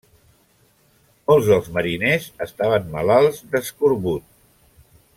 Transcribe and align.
Molts 1.31 1.49
dels 1.51 1.69
mariners 1.77 2.25
estaven 2.47 2.91
malalts 2.97 3.45
d'escorbut. 3.53 4.29